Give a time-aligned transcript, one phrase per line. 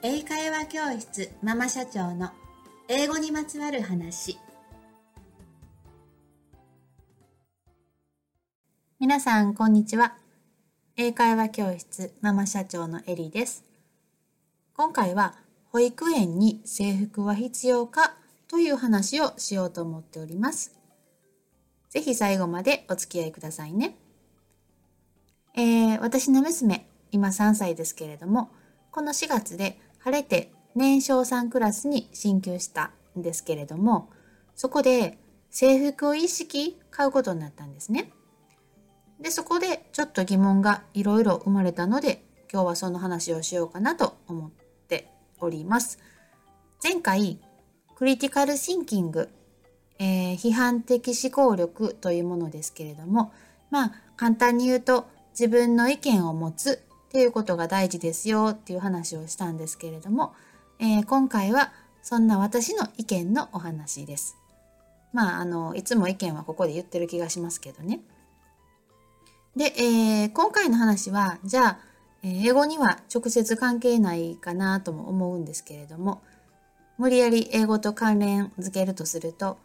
[0.00, 2.30] 英会話教室ママ社長の
[2.86, 4.38] 英語にまつわる話。
[9.00, 10.16] 皆さんこんにちは。
[10.96, 13.64] 英会話教室ママ社長のエリです。
[14.72, 15.34] 今回は
[15.72, 18.14] 保育園に制服は必要か
[18.46, 20.78] という話をしようと思っております。
[21.90, 23.96] ぜひ最後までお付き合いくださいね。
[25.56, 28.52] えー、私の娘、今3歳ですけれども、
[28.92, 34.10] この4月で晴れて年少さんクラスに進級したんですけれども、
[34.54, 35.18] そこで
[35.50, 38.10] 制服を一式買うことになったんですね。
[39.20, 44.50] で、そこでちょっと疑問がいろいろ生まれたので、今日はその話をしようかなと思っ
[44.88, 45.98] ております。
[46.82, 47.40] 前回、
[47.94, 49.28] クリティカルシンキング
[49.98, 53.32] えー、批判的思考力というものですけれども、
[53.70, 60.34] まあ、簡単に言うと、自分の意見を持つっていうことが大事ですよっていう話をしたんですけれども、
[60.78, 64.36] えー、今回はそんな私の意見のお話です。
[65.12, 68.00] まあ、あの、いつも意見はここで言ってる気がしますけどね。
[69.56, 71.78] で、えー、今回の話は、じゃあ、
[72.22, 76.20] 英語には直接関係ないかなとも思うんですけれども、
[76.98, 79.56] 無理やり英語と関連づけるとすると、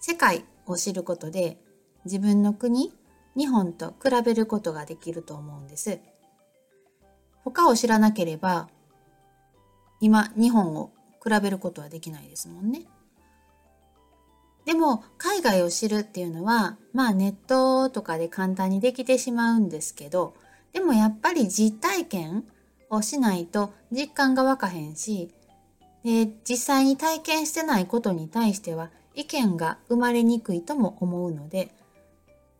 [0.00, 1.58] 世界を知ることで
[2.04, 2.94] 自分の国、
[3.36, 5.98] 日本と比べることができると思うんです。
[7.50, 8.68] 他を知らなければ、
[10.00, 10.90] 今、日本を
[11.22, 12.82] 比べることはできないですもんね。
[14.64, 20.34] でも、海外を知るっていうのは、まあネットとかで簡単にできてしまうんですけど、
[20.72, 22.44] でもやっぱり実体験
[22.90, 25.32] をしないと実感がわかへんし、
[26.04, 31.72] で実際に体験してないことに対しては意見が生まれにくいとも思うので、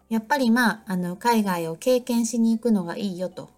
[0.09, 3.51] やっぱりまあ、あの、海外を経験しに行くのがいいよと。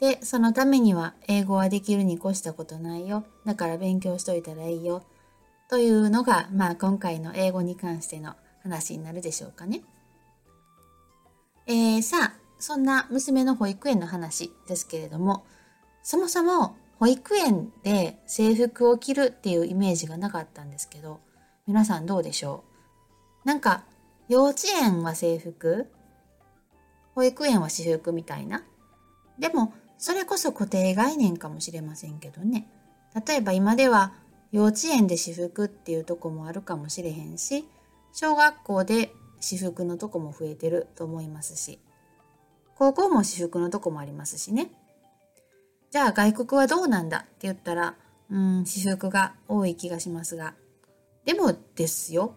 [0.00, 3.24] で、そのためには英語はできるに越したことないよ。
[3.44, 5.02] だから勉強しといたらいいよ。
[5.68, 9.82] というのが、まあ今回の英語に関しての話になるでしょうかね。
[11.66, 15.44] えー、さあ、そんな娘の保育園の話ですけれども、
[16.02, 21.20] そもそも保育園で制服を着るっていうイメージがなかったんですけど、
[21.66, 22.64] 皆さんどうでしょ
[23.44, 23.46] う？
[23.46, 23.84] なんか
[24.28, 25.86] 幼稚園は制服？
[27.14, 28.64] 保育園は私服みたいな？
[29.38, 32.66] でもそれこそ固定概念かもしれませんけどね。
[33.26, 34.14] 例えば今では
[34.50, 37.68] 幼稚園で私服っていうとこもあるかもしれへんし
[38.12, 41.80] 小学校で私服のとこも増えてると思いますし
[42.76, 44.72] 高校も私服のとこもありますしね。
[45.90, 47.94] じゃあ外国はどうなんだって言ったら
[48.30, 50.54] うん私服が多い気がしますが。
[51.26, 52.36] でもですよ、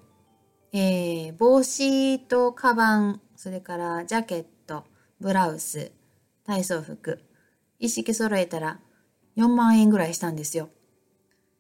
[0.74, 4.84] えー、帽子とカバン、それからジャケット、
[5.22, 5.94] ブラウス、
[6.46, 7.22] 体操服、
[7.84, 8.80] 一式揃えたら
[9.36, 10.70] 4万円ぐらいしたんですよ。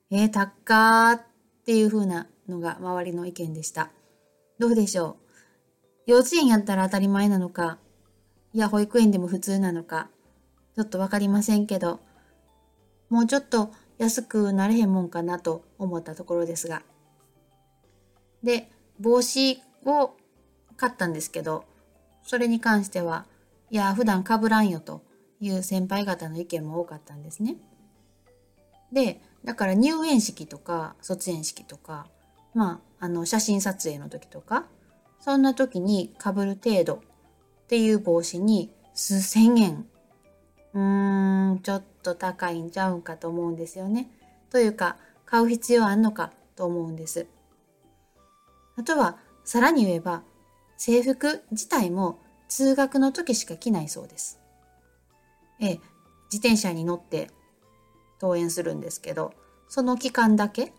[0.09, 1.21] えー、高ーっ
[1.65, 3.91] ていう風なのが周りの意見でした。
[4.57, 5.17] どうでしょ
[6.07, 6.11] う？
[6.11, 7.77] 幼稚園やったら当たり前なのか、
[8.53, 10.07] いや、保育園でも普通なのか、
[10.77, 11.99] ちょっとわかりませんけど、
[13.09, 16.83] もうちょっと安くなれへんもんかなと思ったところですが。
[18.41, 20.13] で、帽子を
[20.77, 21.65] 買ったんですけど、
[22.23, 23.25] それに関しては、
[23.69, 25.03] いや、普段かぶらんよと
[25.43, 27.57] いう先輩方の意見も多かったんですね。
[28.91, 32.07] で、だから入園式とか卒園式とか、
[32.53, 34.65] まあ、あの、写真撮影の時とか、
[35.19, 36.99] そんな時に被る程度っ
[37.67, 39.85] ていう帽子に数千円。
[40.73, 44.09] うーん、ちょっと高いんちゃうんかと思うんですよね。
[44.49, 47.27] というか、買う必要あんのかと思うんです。
[48.77, 50.23] あとは、さらに言えば、
[50.77, 54.39] 制服自体も通学の時しか着ないそうです。
[55.59, 55.69] ええ、
[56.31, 57.29] 自転車に乗って
[58.21, 59.33] 登園するんですけど、
[59.67, 60.73] その期間だけ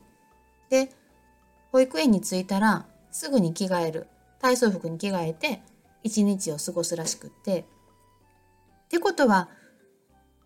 [0.71, 0.91] で、
[1.73, 4.07] 保育園に着いたらすぐに着替える。
[4.41, 5.63] 体操服に着替えて
[6.03, 7.61] 一日を過ごすらしくって。
[7.61, 7.65] っ
[8.89, 9.49] てことは、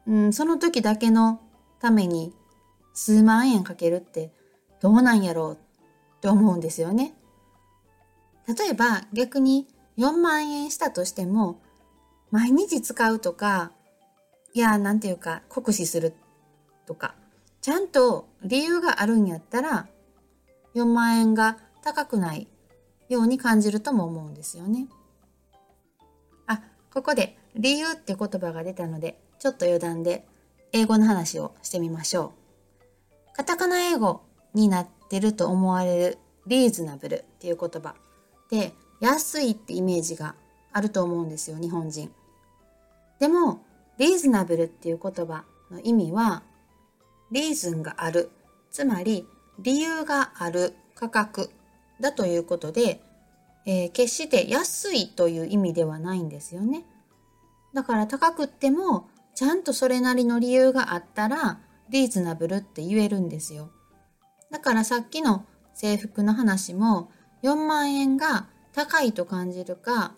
[0.06, 1.40] うん、その時だけの
[1.80, 2.32] ために
[2.94, 4.30] 数万円かけるって
[4.80, 7.12] どうなんやろうって思うんですよね。
[8.46, 9.66] 例えば逆に
[9.98, 11.60] 4万円したとしても、
[12.30, 13.72] 毎日使うとか、
[14.54, 16.14] いや、なんていうか、酷使する
[16.86, 17.14] とか、
[17.60, 19.88] ちゃんと理由があるんやったら、
[20.74, 22.48] 4万円が高くない
[23.08, 24.88] ように感じるとも思うんですよね。
[26.46, 26.62] あ、
[26.92, 30.26] ここで理由って言葉が出たので、ちょっと余談で
[30.72, 32.32] 英語の話をしてみましょ
[33.32, 33.36] う。
[33.36, 34.22] カタカナ英語
[34.54, 37.94] になってると思われるリーズナブルっていう言葉。
[38.50, 40.34] で安いってイメージが
[40.72, 42.12] あると思うんですよ日本人。
[43.20, 43.60] でも
[43.98, 46.42] リーズナブルっていう言葉の意味は
[47.30, 48.30] リーズンがある、
[48.70, 49.26] つまり
[49.58, 51.50] 理由がある価格
[52.00, 53.00] だということで、
[53.66, 56.84] えー、決して安いという意味ではないんですよね。
[57.74, 61.60] だから高くってもちゃんとそれなりの理由があったら
[61.90, 63.70] リーズナブルって言えるんですよ。
[64.50, 65.44] だからさっきの
[65.74, 67.10] 制服の話も
[67.42, 70.14] 4万円が高いと感じるか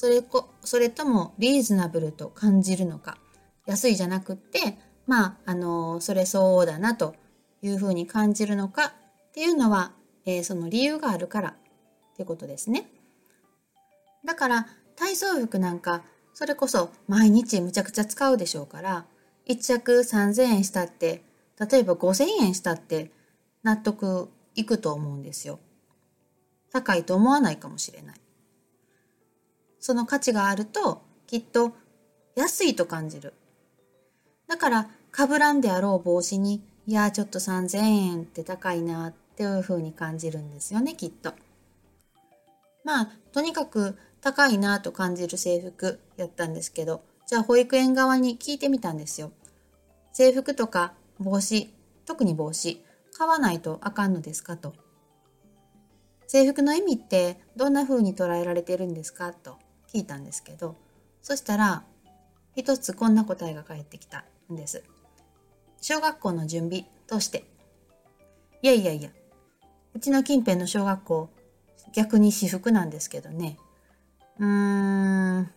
[0.00, 3.18] それこそれともリーズナブルと感じるのか
[3.66, 7.14] 安いじゃなくってまああのそれ相応だなと
[7.60, 8.92] いうふうに感じるのかっ
[9.34, 9.92] ていうのは、
[10.24, 11.52] えー、その理由があるからっ
[12.16, 12.90] ていうことですね。
[14.24, 14.66] だから
[14.96, 16.02] 体操服なんか
[16.32, 19.04] それこそ毎日むちゃくちゃ使うでしょうから
[19.48, 21.22] 1着3000円したって
[21.70, 23.10] 例えば5000円したって
[23.62, 25.60] 納得いくと思うんですよ。
[26.72, 28.16] 高いと思わないかもしれない。
[29.80, 31.72] その価値があるときっと
[32.36, 33.34] 安いと感じる。
[34.46, 41.32] だからかぶらんであろう帽子にいやちょっと3000円って高いなっていうふうに感じるんですよねきっと。
[42.84, 49.32] まあとにかく高いなと感じる制服やったんですけどじゃあ保育園側に聞いてみたんですよ。
[50.12, 51.72] 制服とか帽子
[52.04, 52.82] 特に帽子
[53.16, 54.74] 買わないとあかんのですかと。
[56.26, 59.58] 制服の意味ってどんな風に捉えられてるんですかと
[59.92, 60.76] 聞いたんですけど
[61.22, 61.84] そしたら
[62.56, 64.82] 一つこんな答えが返ってきたんです。
[65.80, 67.44] 小学校の準備として。
[68.62, 69.10] いやいやいや、
[69.94, 71.30] うちの近辺の小学校、
[71.94, 73.56] 逆に私服なんですけどね。
[74.38, 75.50] うーん。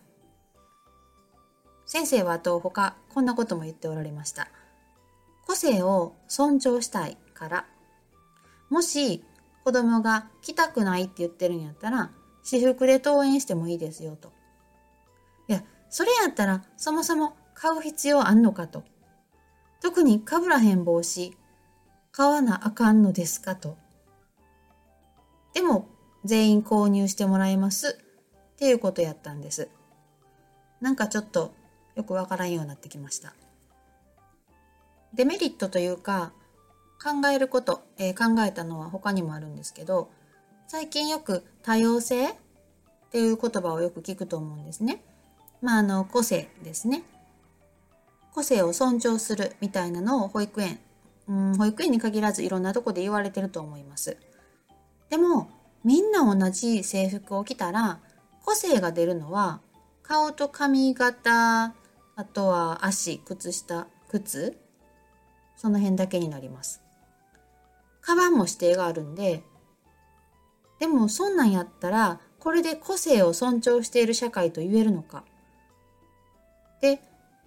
[1.84, 4.48] 先生はと他こんなことも言っておられました。
[5.46, 7.66] 個性を尊重したいから。
[8.70, 9.22] もし
[9.64, 12.10] 子供が来たくないって言ってるんやったら、
[12.44, 14.32] 私服で登園してもいいですよと。
[15.48, 18.84] いや、それやったらそもそも買う必要あんのかと。
[19.80, 21.36] 特にかぶらへん帽子、
[22.12, 23.76] 買わなあかんのですかと。
[25.52, 25.88] でも、
[26.24, 27.98] 全員購入してもらいます
[28.54, 29.68] っていうことやったんです。
[30.80, 31.52] なんかちょっと
[31.96, 33.34] よくわからんようになってきました。
[35.14, 36.32] デメリットというか、
[37.02, 40.10] 考えること、えー、考えたのは他にもあるんですけど、
[40.66, 42.34] 最近よく多様性っ
[43.10, 45.02] ていう言葉をよく聞くと思うんですね。
[45.62, 47.04] まあ、あの、個性ですね。
[48.34, 50.80] 個性を尊重するみたいなのを保育園、
[51.28, 54.16] うん、保育園に限らずいろんなとこで言われてると思います。
[55.08, 55.48] でも
[55.84, 58.00] みんな同じ制服を着たら
[58.44, 59.60] 個性が出るのは
[60.02, 61.74] 顔と髪型
[62.16, 64.58] あとは足靴下靴
[65.56, 66.82] その辺だけになります。
[68.00, 69.44] カバンも指定があるんで
[70.78, 75.24] でもそんなんやったらこれで個性を尊重している社会と言えるのか。
[76.80, 77.00] で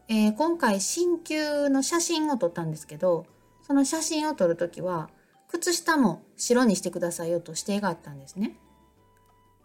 [0.09, 3.25] えー、今回新旧の写真を撮ったんですけど
[3.62, 5.09] その写真を撮る時は
[5.50, 8.57] 靴下も白にしてくださいよと指定があったんですね。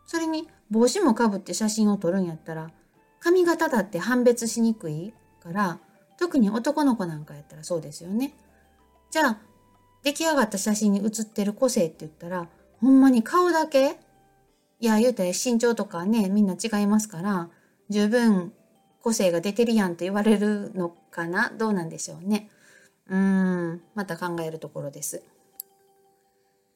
[0.07, 2.71] それに帽子もかぶって写真を撮るんやったら
[3.21, 5.79] 髪型だって判別しにくいから
[6.19, 8.35] 特に男の子なんかやったらそうですよね。
[9.11, 9.39] じゃあ
[10.03, 12.49] 出来上がった写真に写ってる個性って言ったら
[12.83, 13.97] ほんまに顔だけ？
[14.81, 17.49] いや言うて身長とかねみんな違いますから
[17.89, 18.53] 十分
[19.01, 21.51] 個性が出てるやんと言われるのかな？
[21.57, 22.51] どうなんでしょうね。
[23.09, 23.17] うー
[23.75, 25.23] ん、また考えるところです。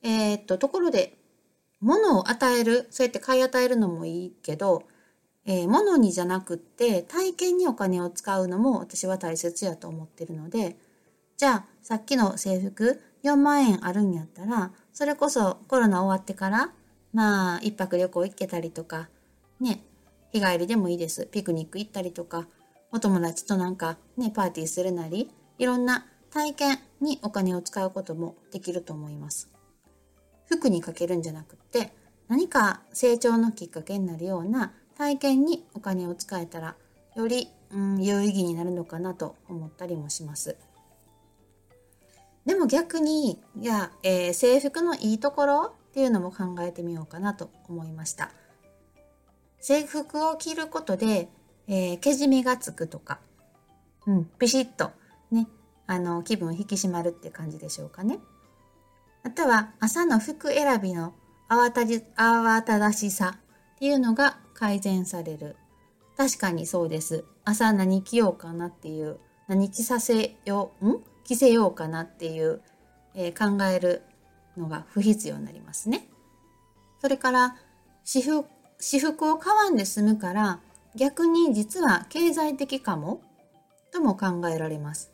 [0.02, 1.16] えー、っと、ところで、
[1.80, 4.82] 物を与える、そうやって買い与えるのもいいけど、
[5.46, 10.76] えー、物にじゃなくって体験にお金を使うのも私は大切やと思ってるので、
[11.36, 16.72] じゃあさっきの制服4万円あるんやったら、それこそコロナ終わってから、
[17.12, 19.10] まあ一泊旅行行けたりとか、
[19.60, 19.84] ね、
[20.32, 21.28] 日帰りでもいいです。
[21.30, 22.46] ピクニック行ったりとか、
[22.90, 29.50] お友達となんかね、パーティーするなり、いろんな体験にお金を使うこともできると思います。
[30.46, 31.92] 服にかけるんじゃなくって、
[32.28, 36.74] 何か成長のきっかけになるような体験にお金を使えたら、
[37.14, 40.56] より、うん、有意義になるのかなと思ったりもします。
[42.46, 48.30] でも逆に、いや、えー、制服のいいところっていうのも考えてみようかなと思いました。
[49.58, 51.28] 制服を着ることで、
[51.66, 53.18] えー、けじめがつくとか、
[54.06, 54.92] うん、ピシッと
[55.32, 55.48] ね、
[55.88, 58.20] あの、気分引き締まるって感じでしょうかね。
[59.24, 61.14] あとは、朝の服選びの
[61.48, 63.38] 慌たじ、慌ただしさ
[63.74, 65.56] っていうのが改善される。
[66.16, 67.24] 確かにそうです。
[67.44, 72.60] 朝何着ようかなっていう、何着させよう、ん着せようかなっていう、
[73.14, 74.02] えー、考える
[74.56, 76.08] のが不必要になりますね。
[77.00, 77.56] それから、
[78.04, 78.46] 私服
[78.78, 80.60] 私服を買わんで済むから
[80.94, 83.22] 逆に実は経済的かも
[83.90, 85.12] とも考えられます。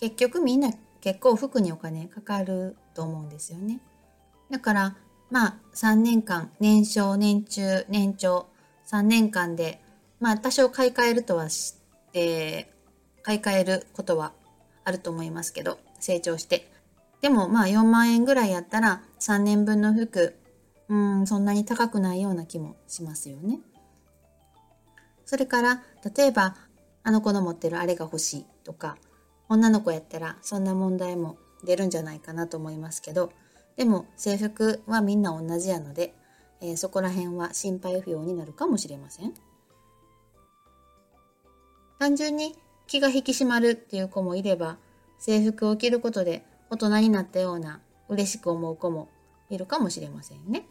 [0.00, 0.70] 結局みんな
[1.00, 3.80] 結構服にお金かかると思うんですよね。
[4.50, 4.96] だから
[5.30, 8.46] まあ3年間年少年中年長
[8.86, 9.80] 3年間で
[10.20, 11.76] まあ多少買い替えるとはし
[12.12, 12.72] て、
[13.22, 14.32] 買い替えることは
[14.84, 16.70] あると思いますけど成長して
[17.20, 20.34] でもまあ4万円ぐらいやったら3年分の服
[20.88, 23.60] うんそんなに高くないような気もしますよね。
[25.24, 25.82] それから
[26.16, 26.56] 例えば
[27.04, 28.98] あの子の持ってるあれが欲しいとか
[29.48, 33.32] 女の子やったらそんな問題も出るんじゃないかなと思いますけど
[33.76, 36.12] でも制服はみんな同じやので、
[36.60, 39.32] えー、そこら辺は心配不要になるかもしれません。
[41.98, 44.76] 単純に気が引き締まるっていう子もいれば
[45.18, 49.08] 制服を着ることで大人になったような嬉しく思う子も
[49.50, 50.66] いるかもしれませんね。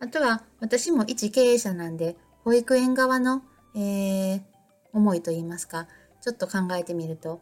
[0.00, 3.42] あとは私も一経営者なんで保育園側の、
[3.76, 4.42] えー、
[4.92, 5.86] 思いといいますか
[6.20, 7.40] ちょっと考えてみると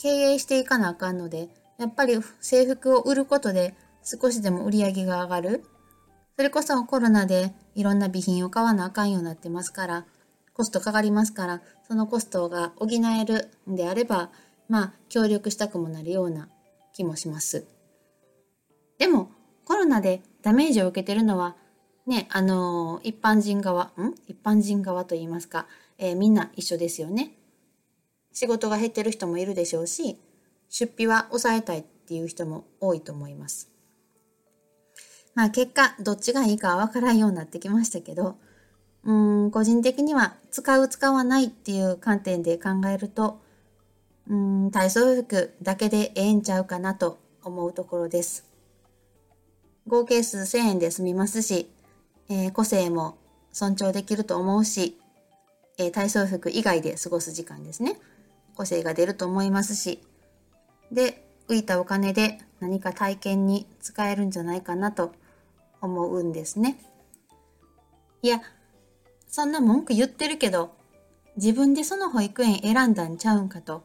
[0.00, 5.64] 経営していかなあかんのでやっぱり制服を売ることで少しでも売り上げが上がる
[6.36, 10.06] それこそコロナでいろんな備品を買わなあかんようになってますから
[10.58, 14.30] コストかかりますからそのコストが補えるんであれば
[14.68, 16.48] まあ協力したくもなるような
[16.92, 17.64] 気もします。
[18.98, 19.30] でも
[19.64, 21.56] コロナでダメージを受けてるのは
[22.06, 24.14] ね、あのー、一般人側、ん？
[24.26, 25.66] 一般人側と言いますか、
[25.98, 27.32] えー、みんな一緒ですよね。
[28.32, 30.18] 仕事が減ってる人もいるでしょうし、
[30.70, 33.70] 出費は抑えたいっていう人も多いと思います。
[35.34, 38.36] まあ結果、どっちがいいかはわからんようになってきましたけど、
[39.04, 43.40] うん、個人的には使う使わないっていう観点で考えると、
[44.28, 48.46] うん、体操服だけでええんちゃうかなと思うところです。
[49.86, 51.70] 合計数1000円で済みますし、
[52.28, 53.16] えー、個性も
[53.52, 54.98] 尊重できると思うし、
[55.78, 57.98] えー、体操服以外で過ごす時間ですね。
[58.54, 60.02] 個性が出ると思いますし、
[60.92, 65.12] で、浮いたお金で何か体験に使えるんじゃないかなと
[65.80, 66.78] 思うんですね。
[68.20, 68.42] いや、
[69.28, 70.74] そんな文句言ってるけど、
[71.36, 73.84] 自分でその保育園選んだんちゃうんかと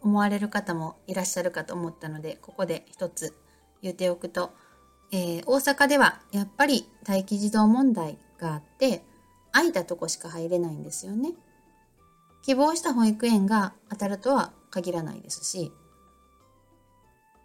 [0.00, 3.34] 思われる方もいらっしゃるかと思ったので、ここで一つ
[3.82, 4.52] 言っておくと、
[5.10, 9.04] えー、大阪ではやっぱり待機児童問題があって
[9.52, 11.32] 空いたとこしか入れないんですよね。
[12.44, 15.72] 希望した保育園が当たるとは限らないですし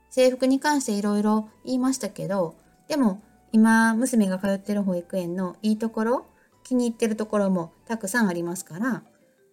[0.10, 2.56] 制服に関していろいろ言いましたけど
[2.90, 3.22] でも
[3.54, 6.26] 今娘が通ってる保育園のいいところ
[6.70, 9.04] 気に入ってるところもたくさんありますから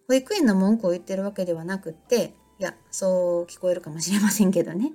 [0.07, 4.93] 保育園の文句を言ってるわけではなくっていやそう聞こえるかもしれませんけどね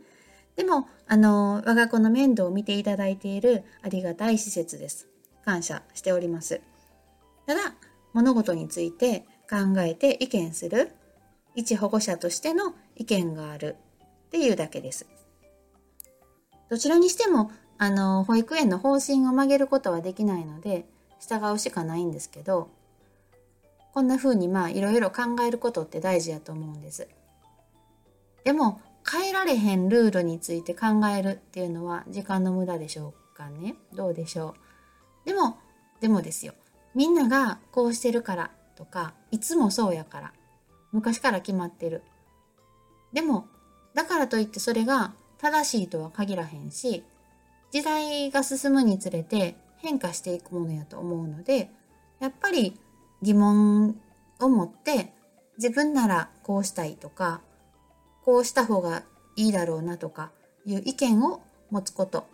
[0.56, 5.08] でも、あの、我が子の面倒を見ていただいているありがたい施設です。
[5.44, 6.60] 感謝しております。
[7.46, 7.74] ただ、
[8.12, 10.92] 物事について考えて意見する、
[11.54, 13.76] 一保護者としての意見がある
[14.26, 15.06] っていうだけです。
[16.68, 20.84] どちらにしても、あの、保育園の方針を曲げることはできないので、
[21.26, 22.68] 従うしかないんですけど、
[23.94, 27.06] こんな風にまあいろいろ考えることって大事やと思うんです。
[28.44, 30.86] でも変えられへんルールについて考
[31.16, 33.76] えるっていうのは時間の無駄でしょうかね？
[33.94, 34.54] どうでしょ
[35.24, 35.26] う？
[35.26, 35.58] でも
[36.00, 36.54] でもですよ。
[36.94, 40.32] みんながこうしてるからとかいつもそうやから
[40.90, 42.02] 昔から決まってる。
[43.12, 43.46] でも
[43.94, 47.04] だからといってそれが正しいとは限らへんし
[47.70, 51.70] 時代が進むにつれて変化していくものやと思うので
[52.20, 52.78] やっぱり
[53.20, 54.00] 疑問
[54.40, 55.12] を持って
[55.58, 57.40] 自分ならこうしたいとか
[58.24, 59.02] こうした方が
[59.36, 60.30] いいだろうなとか
[60.64, 62.26] いう意見を持つこと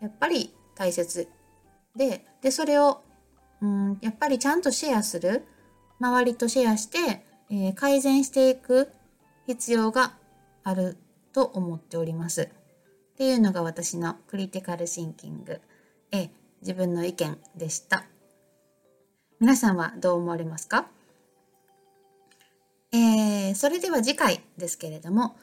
[0.00, 1.28] やっぱり大切
[1.96, 3.02] ででそれを、
[3.60, 5.44] うん、やっぱりちゃんとシェアする
[6.00, 8.90] 周りとシェアして、えー、改善していく
[9.46, 10.14] 必要が
[10.64, 10.96] ある
[11.32, 12.42] と思っております。
[12.42, 12.48] っ
[13.16, 15.60] ていうのが私のクリティカルシンキング、
[16.10, 16.30] え
[16.62, 18.04] 自分の意見でした。
[19.38, 20.86] 皆さんはどう思われますか？
[22.92, 25.36] えー、それでは次回ですけれども、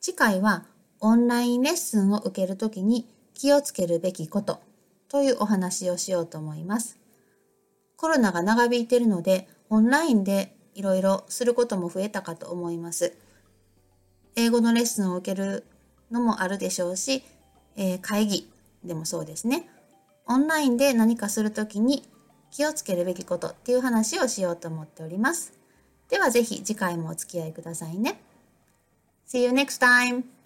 [0.00, 0.64] 次回は
[1.00, 4.60] オンラインレッスンを受けるときに気をつけるべきこと
[5.08, 6.98] というお話をしようと思います。
[7.96, 13.16] コロナが長引いているので、オンラインでいろいろすることも増えたかと思います。
[14.36, 15.64] 英語のレッスンを受ける
[16.10, 17.22] のもあるでしょうし、
[17.76, 18.50] えー、会議
[18.84, 19.68] でもそうですね。
[20.26, 22.08] オンラインで何かするときに
[22.50, 25.58] 気をつけるべきことっていう話をしようと思っております。
[26.08, 28.20] ではぜひ次回もお付き合いくださいね。
[29.26, 30.41] See you next time!